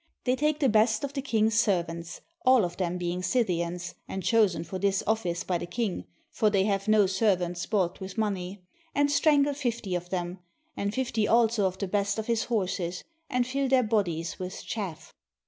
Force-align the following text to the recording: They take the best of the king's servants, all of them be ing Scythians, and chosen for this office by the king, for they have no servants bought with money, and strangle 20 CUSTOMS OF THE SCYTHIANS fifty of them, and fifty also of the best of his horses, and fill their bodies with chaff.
They 0.23 0.35
take 0.35 0.59
the 0.61 0.67
best 0.67 1.03
of 1.03 1.13
the 1.13 1.21
king's 1.21 1.53
servants, 1.59 2.21
all 2.43 2.65
of 2.65 2.77
them 2.77 2.97
be 2.97 3.11
ing 3.11 3.21
Scythians, 3.21 3.93
and 4.07 4.23
chosen 4.23 4.63
for 4.63 4.79
this 4.79 5.03
office 5.05 5.43
by 5.43 5.59
the 5.59 5.67
king, 5.67 6.05
for 6.31 6.49
they 6.49 6.63
have 6.63 6.87
no 6.87 7.05
servants 7.05 7.67
bought 7.67 7.99
with 7.99 8.17
money, 8.17 8.63
and 8.95 9.11
strangle 9.11 9.53
20 9.53 9.53
CUSTOMS 9.53 9.59
OF 9.59 9.61
THE 9.61 9.67
SCYTHIANS 9.67 9.73
fifty 9.75 9.95
of 10.03 10.09
them, 10.19 10.39
and 10.75 10.93
fifty 10.95 11.27
also 11.27 11.67
of 11.67 11.77
the 11.77 11.87
best 11.87 12.17
of 12.17 12.25
his 12.25 12.45
horses, 12.45 13.03
and 13.29 13.45
fill 13.45 13.67
their 13.67 13.83
bodies 13.83 14.39
with 14.39 14.65
chaff. 14.65 15.13